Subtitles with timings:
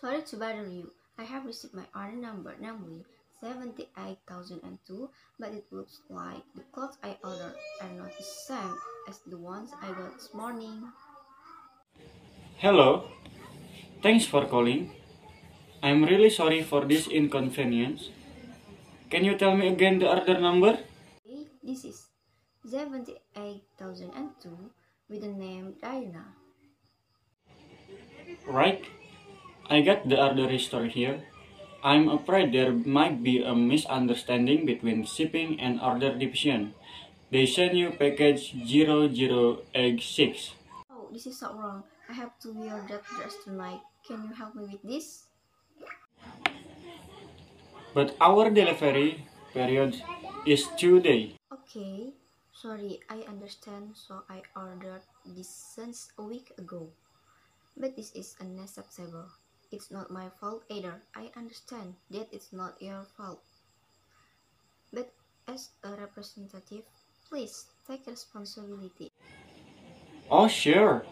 [0.00, 0.92] Sorry to bother you.
[1.18, 3.02] I have received my order number, namely
[3.40, 5.10] 78002,
[5.40, 9.72] but it looks like the clothes I ordered are not the same as the ones
[9.82, 10.86] I got this morning.
[12.58, 13.10] Hello.
[14.00, 14.92] Thanks for calling.
[15.82, 18.10] I'm really sorry for this inconvenience.
[19.10, 20.78] Can you tell me again the order number?
[21.60, 22.06] This is
[22.70, 24.70] 78002
[25.10, 26.36] with the name Diana.
[28.46, 28.86] Right.
[29.68, 31.28] I got the order restored here.
[31.84, 36.72] I'm afraid there might be a misunderstanding between shipping and order division.
[37.30, 39.68] They sent you package 0086.
[40.88, 41.84] Oh, this is so wrong.
[42.08, 43.84] I have to wear that dress tonight.
[44.08, 45.28] Can you help me with this?
[47.92, 50.00] But our delivery period
[50.48, 51.36] is two days.
[51.52, 52.16] Okay,
[52.56, 56.88] sorry, I understand, so I ordered this since a week ago.
[57.76, 59.28] But this is unacceptable.
[59.70, 61.02] It's not my fault either.
[61.14, 63.44] I understand that it's not your fault.
[64.92, 65.12] But
[65.46, 66.84] as a representative,
[67.28, 69.12] please take responsibility.
[70.30, 71.04] Oh, sure.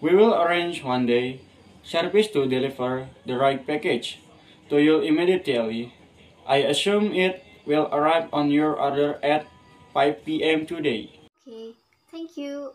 [0.00, 1.42] We will arrange one day
[1.82, 4.18] service to deliver the right package
[4.70, 5.94] to you immediately.
[6.46, 9.46] I assume it will arrive on your order at
[9.94, 10.66] 5 p.m.
[10.66, 11.20] today.
[11.46, 11.74] Okay,
[12.10, 12.74] thank you.